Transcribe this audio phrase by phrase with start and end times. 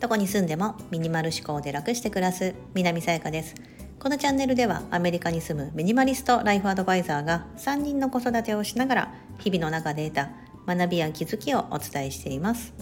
[0.00, 3.54] どこに住んでもミニマル思考で楽して暮らす南さやかです。
[3.98, 10.30] このチャンネルではアメリカに住むミニマリストライフアドバイザーが3人の子育てをしながら日々の中で得た
[10.66, 12.72] 学びや気づきをお伝えしています。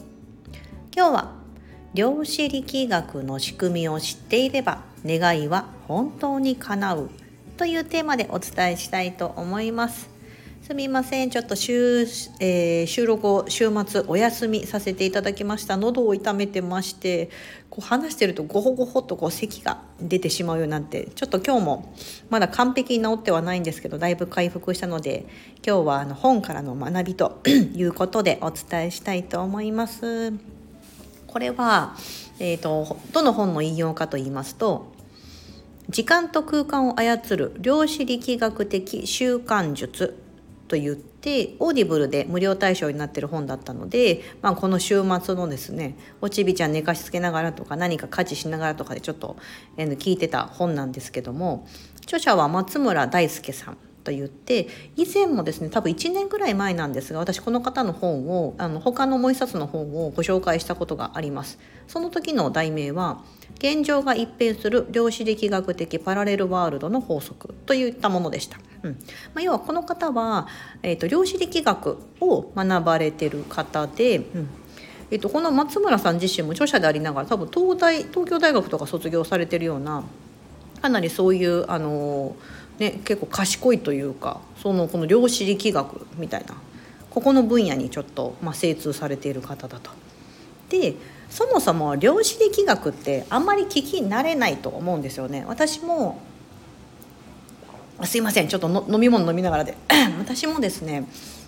[0.95, 1.33] 今日は
[1.95, 7.11] 量子力学の仕組みを知っていれば願いは本当に叶う
[7.57, 10.18] というテーマでお伝えしたいと思います。
[10.69, 12.01] すみませんちょっと週,、
[12.41, 17.31] えー、収録を週末お休みさせていただきました喉を痛めてまして
[17.71, 21.95] こう話してるとゴホゴホとこう咳が出てしまうようになってちょっと今日も
[22.29, 25.25] まだ完璧に治ってはないんですけどだいぶ回復したので
[25.67, 30.35] 今日はあの本からの学びと いうことでお伝えしたいと思います。
[31.29, 31.97] これは、
[32.41, 34.93] えーと、どの本の引用かと言いますと
[35.89, 40.28] 時間と空間を操る量子力学的習慣術
[40.69, 49.37] と言ってオーディブルで無料対象になってる本だったので、まあ、この週末のですねおちびちゃん寝かしつけながらとか何か家事しながらとかでちょっと、
[49.77, 51.67] えー、聞いてた本なんですけども
[52.03, 61.59] 著者は松村大輔さんと言って以前もですね多分1年ぐらい前なんですが私この方の本をあの他のもう一冊の本をご紹介したことがあります。
[61.87, 63.23] その時の題名は
[63.59, 68.93] 現状が一変する量子力学的パラレルワールドの法則といったものでした、うん。
[68.93, 68.99] ま
[69.37, 70.47] あ、要はこの方は、
[70.83, 74.49] えーと、量子力学を学ばれてる方で、うん。
[75.11, 80.05] えーと、とこの松村さん自身も著者でありながら多分東大東京大学とか卒業されてるような
[80.83, 86.55] かなりそういうあのーね、結構賢いというかそのこの量子力学みたいな
[87.11, 89.91] ここの分野にちょっと、まあ、精通されている方だと。
[90.69, 90.95] で
[91.31, 95.45] そもそも量子力学ってあんまり聞き慣れないと思うんですよね。
[95.47, 96.21] 私も
[98.05, 98.49] すいません。
[98.49, 99.77] ちょっと飲み物飲みながらで。
[100.19, 101.07] 私もですね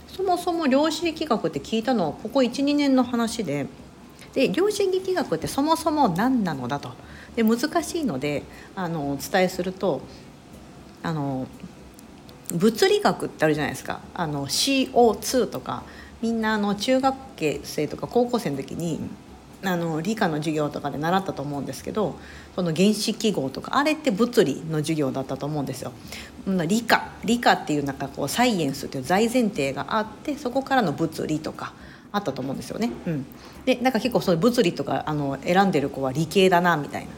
[0.09, 3.67] そもそも量子力学って聞いたのはここ12年の話で。
[4.35, 6.93] で量子力学ってそもそも何なのだと。
[7.37, 8.43] で難しいので
[8.75, 10.03] あのお伝えすると
[11.03, 11.47] あの
[12.53, 14.01] 物理学ってあるじゃないですか。
[14.15, 15.85] あの CO2 とか
[16.21, 17.17] みんなあの中学
[17.63, 19.01] 生とか高校生の時に
[19.63, 22.17] あの理科の授業とかで習ったと思うんですけど
[22.55, 25.93] その原子記号とかあれって物理の授業だったと思うんですよ。
[26.67, 31.75] 理科理科っていうなんかこうサイエンスっていう大前提があってそこからの物理とか
[32.13, 32.91] あったと思うんですよね。
[33.07, 33.27] うん、
[33.67, 37.09] でなんか結構そういう物理とかあの選んでる子は理系だなみたいな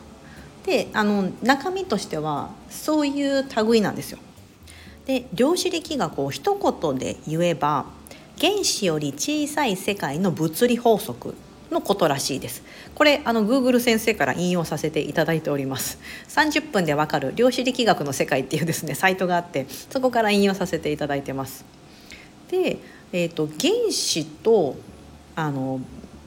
[0.67, 4.19] であの中身としてはそういう類なんですよ。
[5.07, 7.87] で量子力学を一言で言えば
[8.39, 11.35] 原子より小さい世界の物理法則
[11.73, 12.63] のことらしいです。
[12.95, 15.99] これあの Google 先生から引用させていただいております。
[16.29, 21.65] 30分でわかる量子力学の世界っていうですねサイトがあってそこから引用させていただいてます。
[22.51, 22.79] で、
[23.13, 24.77] えーと原子と
[25.35, 25.81] あの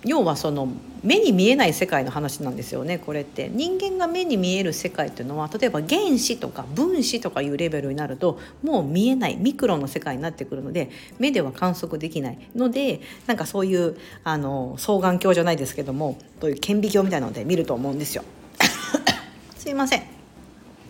[0.05, 0.67] 要はその
[1.03, 3.49] 目に見えない世界の話なんですよねこれって。
[3.49, 10.89] 人間が目に見える世界っていうのは例えば原子とか分子とかいうレベルになるともう見えないミクロンの世界になってくるので
[11.19, 18.23] 目では観測できないのでなんかそういうあの双眼鏡じゃないですけどもそういう顕微鏡みたいなので見ると思うんですよ。
[19.57, 20.03] すいません。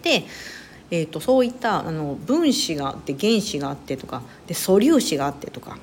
[0.03, 0.23] で
[0.91, 5.77] えーと、そういったあの分子があって原子があってとかで素粒子があってとか、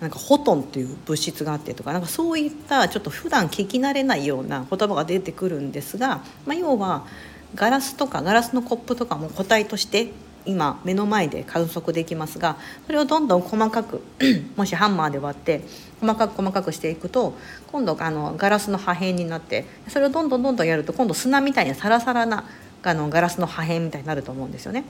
[0.00, 7.06] なんかホトンっていう物質があってとかなんかそういったちょっと普段聞き慣れないような言葉が出てくるんですが、まあ、要は
[7.54, 10.08] ガラスとかガラスのコップとかも個体として
[10.46, 12.56] 今目の前で観測できますが
[12.86, 14.02] それをどんどん細かく
[14.56, 15.62] もしハンマーで割って
[16.00, 17.34] 細かく細かくしていくと
[17.72, 22.44] 今度あのガラスの破片になってそれをどんどんどんどんやると今度砂みたいなサラサラな
[22.82, 24.84] あのガラスの破片みたいになると思うんですよね。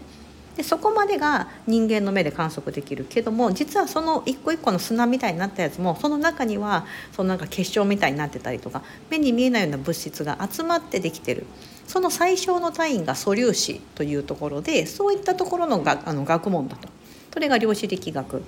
[0.57, 11.47] でそこまでが人間の目で観測できるけども実はその一個一個の砂みたいになったやつもその中にはそのなんか結晶みたいになってたりとか目に見えないような物質が集まってできてる
[11.87, 16.89] その最小の単位が素粒子というところでそういったところのがあの学問だと
[17.33, 18.43] それが量子力学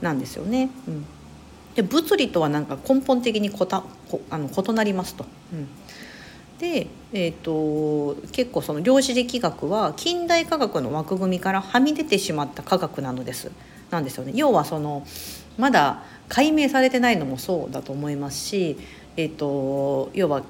[0.00, 0.70] なんですよね。
[0.86, 1.04] うん、
[1.74, 5.26] で物理とはなんか根本的にこたこあの異なりますと。
[5.52, 5.68] うん
[6.58, 13.50] で、えーと、結構その量子力学は近代科学の枠組みからはみ出てしまった科学なのです
[13.90, 14.32] なんですよね。
[14.34, 15.06] 要はその
[15.56, 18.76] まだ解明されてないのもそうだと思いますし、
[19.16, 20.42] えーと、要は、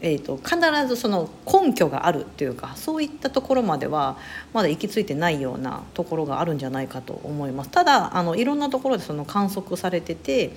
[0.00, 0.56] えーと、必
[0.86, 4.16] ずその根拠があるっていうかそういったところまでは
[4.52, 7.70] まだ行き着いてないようなところがあるんじゃないかと思います。
[7.70, 10.52] ただあのいろんなところでその観測されてて、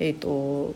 [0.00, 0.74] えー、と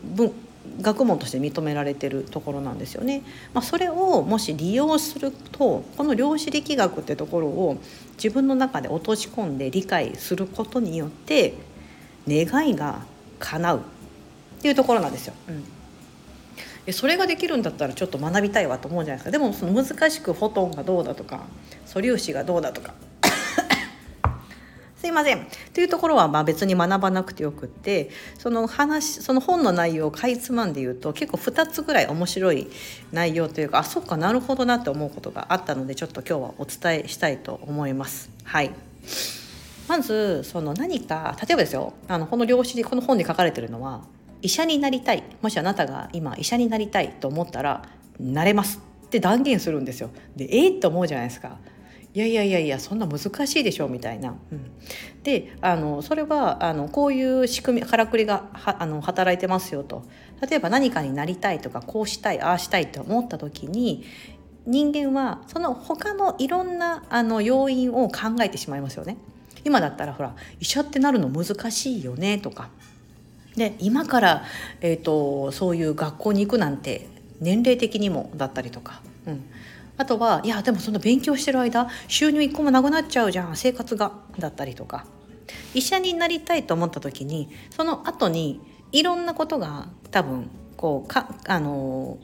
[0.81, 3.23] 学問として認められてるところなんですよね。
[3.53, 7.77] まあ、それをもし利用するとこの量子力学ってところを
[8.15, 11.55] 自分の中で落とし込んで理解することによって
[12.27, 13.05] 願いが
[13.39, 13.81] 叶うっ
[14.61, 15.33] ていうところなんですよ。
[15.49, 15.63] うん
[16.91, 21.45] それができるんだったらちょっと学びたいわと思うじゃないですかでもその難しくフォトンがどうだとか
[21.85, 22.95] 素粒子がどうだとか
[25.01, 32.67] すいませんというところはまあ別に学ばなくてよくってその話その本の内容をかいつまんで言うと結構2つぐらい面白い
[33.11, 38.29] 内容というかあそっかなるほどなって思うことがあったのでちょっと今日はお伝えしたいと思います。
[38.43, 38.69] はい
[39.87, 44.01] まずその何か例えばですよあのこの量子でこの本に書かれてるのは
[44.43, 47.89] 医者になりたいもしあなたが今医者になりたいと思ったら
[48.19, 50.11] なれますって断言するんですよ。
[50.35, 51.57] でえー、って思うじゃないですか。
[52.13, 54.35] いやいやいやいやそんな難しいでしょみたいな。
[54.51, 54.71] うん、
[55.23, 60.03] であのそれはあのこういう仕組みからくりがはあの働いてますよと。
[60.41, 64.03] 例えば何かになりたいとかこうしたいああしたいと思った時に
[64.65, 69.17] 人間はその他のいろんなあの要因を考えてしまいますよね。
[69.63, 72.69] 今だったらほら医者ってなるの難しいよねとか。
[73.55, 74.43] で今から、
[74.79, 77.07] えーとそういう学校に行くなんて
[77.41, 79.43] 年齢的にもだったりとか、うん、
[80.01, 85.05] あとはいやでもそんな勉強してる間収入一個もなくなっちゃうじゃん生活がだったりとか。
[85.73, 88.61] 医者になりたいと思った時にその後に
[88.91, 92.17] いろんなことが多分こうかあの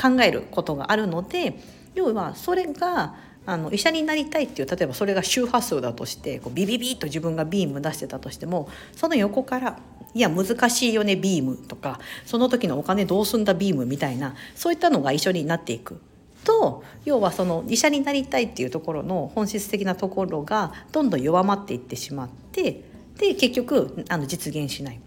[0.00, 1.58] 考えることがあるので
[1.94, 3.14] 要はそれが
[3.46, 9.78] あの医者になりたいっていう例えばそれが周波数だとしてこうビビビッと自分がビーム出してたとしてもその横から
[10.14, 16.00] 「いや難しいよねビーム」とか「その時のお金どうすんだビーム」みたいなそういったのが一緒になっていく。
[16.44, 22.84] と要はその医者になりたいっていうところの本質的なところがどんどん弱まっていってしまって
[23.18, 25.00] で結局あの実現しない。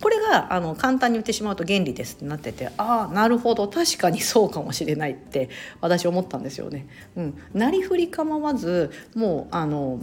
[0.00, 5.48] これがあの簡単に言ってしまうと原理ですってなっててああなるほど確かにそうかもしれないって
[5.80, 6.86] 私思ったんですよね。
[7.16, 10.00] うん、なりふり構わずもうあの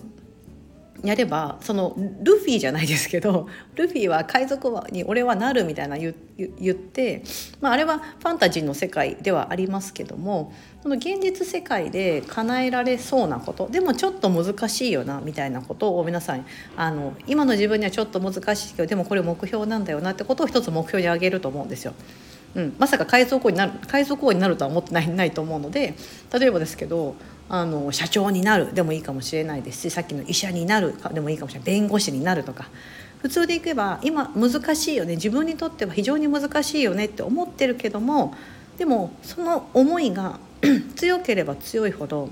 [1.03, 7.23] やればそのルフィじゃないですけど ルフィは海賊に俺はなるみたいな言言って、
[7.61, 16.45] まあ、あれはファンタジーの世界ではありますけどもその現実世界で叶えられそうなことでもちょっと難しいよなみたいなことを皆さん
[16.75, 21.94] あの今の自分にはちょっと難しいけどでもこれ目標なんだよなってことを一つ目標に挙げると思うんですよ。
[22.55, 25.95] うん、まさか海賊王になる海賊王になるとは思ってないないと思うので
[26.38, 27.15] 例えばですけど
[27.50, 31.65] あの社長になるでもいいかもしれないですしさっきの医者になるでもいいかもしれない。
[31.65, 32.69] 弁護士になるとか。
[33.21, 35.15] 普通でいけば今難しいよね。
[35.15, 37.05] 自分にとっては非常に難しいよね。
[37.05, 38.33] って思ってるけども
[38.77, 40.39] でもその思いが
[40.95, 42.29] 強ければ強いほど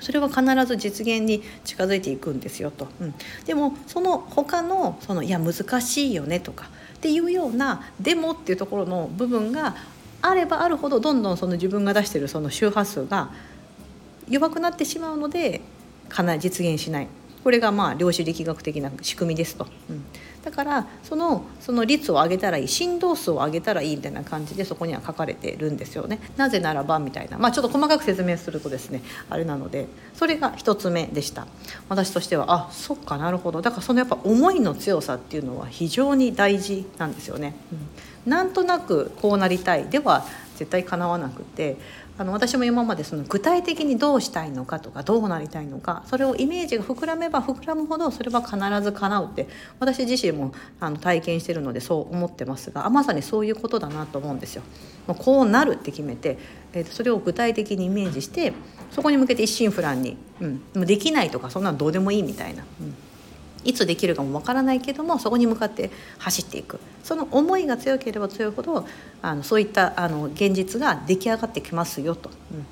[0.00, 3.14] それは必ず実現に近づいていくんですよと、うん、
[3.44, 6.68] でもその他のそのいや難しいよねとか
[7.02, 9.74] っていうような「でも」っていうところの部分が
[10.20, 13.30] あればあるほどどんどんその自分が出してるその周波数が
[14.28, 15.62] 弱くなってしまうので
[16.08, 17.08] かなり実現しない。
[17.42, 20.04] これがまあ量子力学的な仕組みですと、うん、
[20.44, 26.18] だからそのその率を上げたらいい振動数を上げたらいいみたいな感じでそこには書かれてるんですよね。
[26.36, 27.38] なぜならばみたいな。
[27.38, 31.46] まあちょっと細かく説明するとですねあれなのでそれが1つ目でした。
[31.88, 33.62] 私としてはあそっかなるほど。
[33.62, 37.54] だからそのやっぱ思いの強さっていうのは非常に大事なんですよね、
[38.26, 40.24] うん、なんとなくこうなりたいでは
[40.56, 41.76] 絶対かなわなくて
[42.22, 49.48] あの私も今までその具体的にどうしたいのかとかどうなりたいのかそれをイメージが膨らめば膨らむほどそれは必ず叶うって
[49.80, 54.62] 私自身もあの体験してるのでそう思ってますがまさにそういうことだなと思うんですよ。
[55.08, 56.38] こうなるって決めて、
[56.72, 58.52] えー、それを具体的にイメージして
[58.92, 62.64] そこに向けて一心不乱に、うん、できないとかそんなのどうでもいいみたいな。
[62.80, 62.94] うん
[63.64, 68.86] いつできるかもわからないけどもそこに向かって走っていくその思いが強ければ強いほど
[69.22, 72.30] あのそういったあの現実が出来上がってきますよと。
[72.52, 72.66] うん、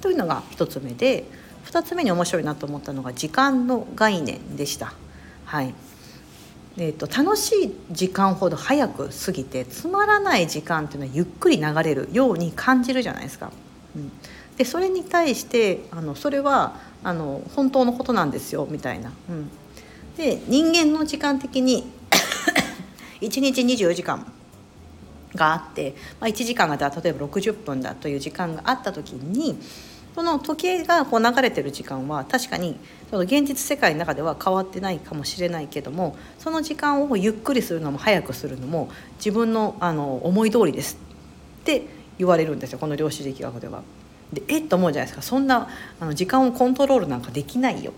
[0.00, 1.24] というのが1つ目で
[1.66, 4.94] 2つ目に面白いなと思ったのが時間の概念でした。
[5.44, 5.74] はい
[6.78, 13.52] えーと、と楽しい時間ほど早く過ぎてつまらない時間っていうのはゆっくり流れるように感じるじゃないですか。
[13.94, 14.10] うん、
[14.56, 19.50] でそれに対してあのそれはあの本当のことなんですよみたいな、うん、
[20.16, 21.90] で人間の時間的に
[23.20, 24.30] 1日24時間
[25.34, 29.58] があって、まあ、1時間が例えば60分だという時間があった時に
[30.14, 32.76] その時計がこう流れてる時間は確かに
[33.10, 40.98] その現実世界の中では変わってないかもしれないけどもその時間をゆっくりするのも早くするのも自分のあの思い通りです
[41.60, 41.86] って
[42.18, 43.82] 言われるんですよこの量子力学では。
[44.32, 45.68] でえっと思うじゃないですかそんな
[46.00, 47.92] あの時間をコントロールなんかできないよ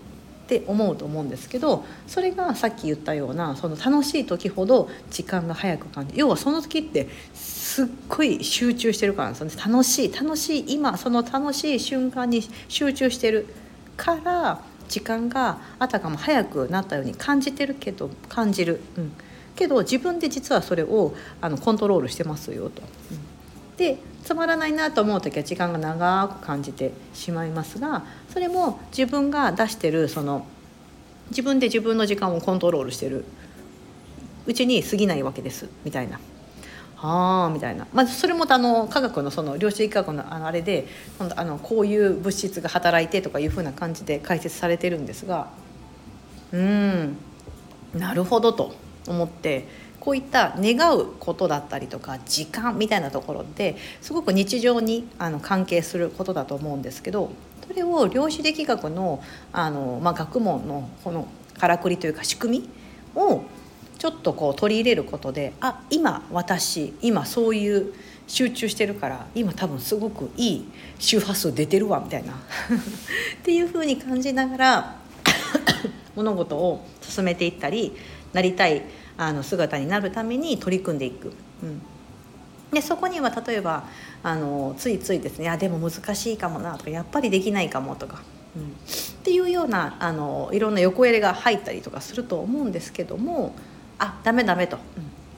[0.45, 9.73] って思うと思うんですけどそれがさっき言ったようなその楽しい時ほど時間が早く感じ要はその時ってすっごい集中してるからなんですよね。
[9.73, 13.47] 楽しい楽しい今その楽しい瞬間に集中してる
[13.97, 19.13] から時間があたかも早くなったように感じてるけど感じる、うん、
[19.57, 22.83] けど自分で実はそれをあのコントロールしてますよと。
[22.83, 23.77] うん。
[23.79, 30.47] でつまらないなと思う時は時間が長く感じてしまいますがそれも自分が出してるその
[31.31, 33.25] 自分で自分の時間をコントロールしてる。
[34.47, 35.69] うちに過ぎないわけです。
[35.85, 36.21] みたいな。
[37.07, 40.87] あみたいな、まずそれもあの科学のその量子力学のあれで
[41.37, 45.49] あのこういう物質が働いてとかいうふうな感じで解説されてるんですが
[46.53, 47.19] うん
[47.95, 48.75] なるほどと
[49.07, 49.69] 思って
[50.05, 57.33] こういった願うことだったりとか時間みたいなところですごく日常にあの関係することだと思うんですけど
[57.67, 61.27] それを量子力学のあの、まあ、学問のこの
[61.59, 62.69] からくりというか仕組み
[63.15, 63.45] を
[63.99, 67.95] ちょっとこう取り入れることであ今私今そういう
[68.27, 70.69] 集中してるから今多分すごくいい
[70.99, 72.35] 周波数出てるわみたいな。
[72.35, 72.37] っ
[73.43, 74.97] ていうふうに感じながら
[76.15, 77.97] 物事を進めていったり
[78.35, 78.83] なりたい
[79.17, 81.33] あの姿になるために取り組んでいく。
[81.63, 81.83] うん。
[82.75, 83.85] でそこには例えば
[84.23, 88.23] あのついついですね「いやでも難しいかもな」とか「やっぱりできないかも」とか、
[88.57, 88.67] うん、っ
[89.23, 93.55] ていうようなあのいろんな横入れが入ったりとかすると思うんですけども
[93.99, 94.83] あダメダメと、うん、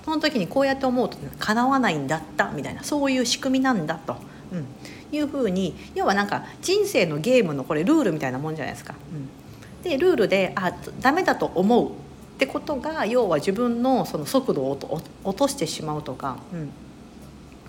[0.05, 4.17] その時にこうやって思うとかなわないんだったみたいなそういう仕組みなんだと、
[4.53, 4.67] うん、
[5.13, 8.95] いうふうに要はなんか人生のゲームのこれルールみたいなもんじゃないですか。
[9.13, 11.91] うん、でルールであダメだと思う
[12.37, 16.69] ってことが要は自分のその速度を落としてしまうとか、うん、っ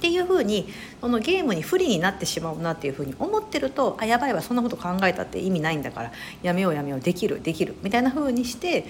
[0.01, 0.67] ていうふうに
[1.00, 6.12] そのゲームに不利になってしまうなっていうふうに思ってるとあやばいわそんなこと考えたって意味ないんだから
[6.43, 8.86] やめようやめようできるできるみたいなふうにして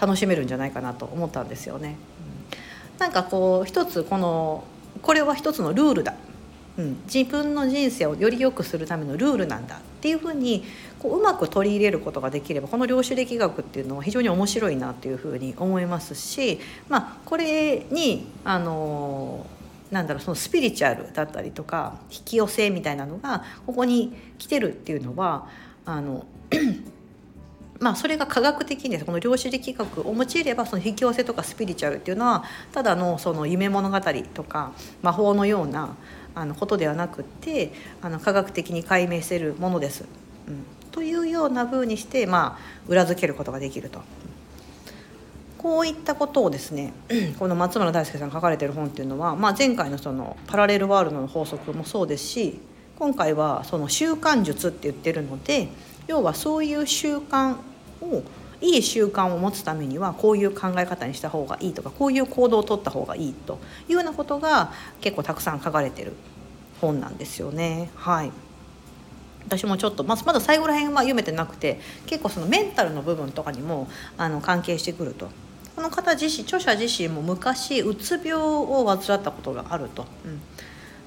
[0.00, 1.96] 楽しめるんじゃないかなと思ったんですよね。
[2.94, 4.64] うん、なんかこう一つこの
[5.02, 6.14] これは一つのルールだ。
[6.76, 9.80] うん、自分の人生をより良くするためのルールなんだ。
[9.98, 10.64] っていうふうに
[11.00, 19.44] こううまく取り入れることができればこの量子力学っていうのは非常に面白いなっていうふうに思いますし、まあ、これにあの
[19.90, 25.48] なんだろうそのスピリチュアルだったりとか引き寄せみたいなのがここに来てるっていうのは
[25.84, 26.26] あの
[27.80, 34.00] まあ、それが科学的にこの量子力学を用いればその引き寄せとかスピリチュアルっていうのはただのその夢物語
[34.34, 35.94] とか魔法のような
[36.38, 40.04] あのことではなくってあの科学的に解明せるものです。
[40.46, 44.00] うん、というような風にして、まあ、裏付けることができると。
[45.58, 46.92] こういったことをですね
[47.36, 52.60] この松村大輔さんが書かれてる本っていうのは、まあ、前回のそのパラレルワールドの法則もそうですし
[52.96, 55.68] 今回はその習慣術って言ってるので
[56.06, 57.56] 要はそういう習慣
[58.00, 58.22] を
[58.60, 66.12] いい習慣を持つためにはこういう考え方にした方がいいとかこういう行動をとった方がいいというようなことが結構たくさん書かれてる
[66.80, 67.90] 本なんですよね。
[67.96, 68.32] はい。
[69.46, 73.88] 私もちょっと、ままだ最後ら辺は読めてなくて結構そのメンタルの部分とかにも
[74.18, 75.28] あの関係してくると。
[75.74, 80.40] この方自身著者自身も昔うつ病を患ったことがあると、うん、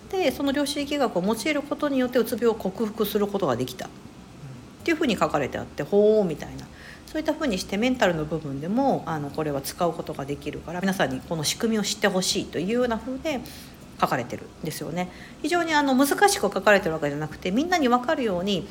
[0.09, 3.89] でその量子力学を用いることによってうつ病を克服することができた、っ
[4.85, 6.65] ていうふうに書かれてあってほうみたいな。
[7.11, 13.41] そういったふうにしてメンタルの部分でもあのこれは使うことができるから皆さんにこの仕組みを知ってほしいというようなふうで
[13.99, 15.11] 書かれてるんですよね。
[15.41, 18.65] 非常にあの難しく書かれてるわけじゃなくてみんなに分かるように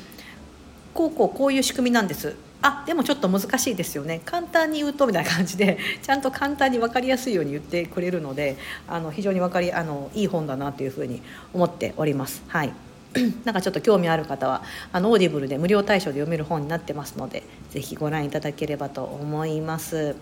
[0.95, 8.57] こうこうこういう仕組みなんですあでもちょっと難しいですよね簡単に言うとみたいな感じで ちゃんと簡単に分かりやすいように言ってくれるので
[8.87, 11.21] あの非常に分かりあのいい本だなというふうに
[11.53, 12.41] 思っております。
[12.47, 12.73] はい
[13.43, 20.15] なんかちょっと興味ある方はあのオーディブルで無料対象で読める本になってますので是非ご覧いただければと思います。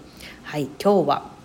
[0.44, 1.40] はい今日は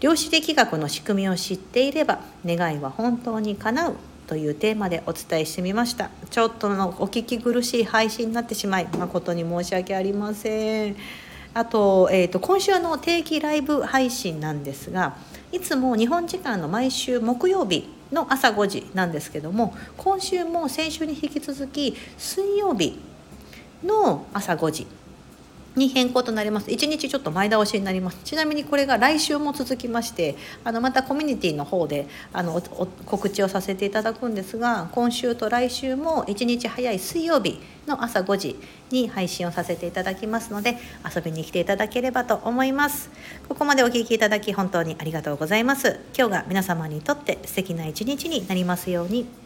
[0.00, 3.96] 量子力学の仕組みを知っていれば願いは本当に叶う
[4.26, 10.96] というテーマでお伝えしてみましたちょっとのお聞き苦しい配信になってしまい誠に申し訳ありません
[11.52, 15.16] あと,、えーと今週の定期ライブ配信なんですが
[15.52, 22.98] いつも日本時間の毎週木曜日の朝5時なんですけども今週も先週に引き続き水曜日
[23.84, 24.86] の朝5時。
[25.76, 26.70] に変更となります。
[26.70, 28.18] 1日ちょっと前倒しになります。
[28.24, 32.60] ちなみにこれが来週も続きましてあのまたコミュニティの方であの
[33.06, 38.56] 告知をさせていただくんですが今週と来週も1日早い水曜日の朝5時
[38.90, 40.76] に配信をさせていただきますので
[41.14, 43.10] 遊びに来ていただければと思います。
[43.48, 46.00] ここまでお聴きいただき本当にありがとうございます。
[46.16, 49.39] 今日が皆様にとって素敵な一日になりますように。